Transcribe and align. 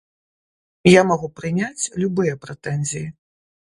Я 0.93 1.03
магу 1.11 1.31
прыняць 1.43 1.89
любыя 2.07 2.43
прэтэнзіі. 2.45 3.09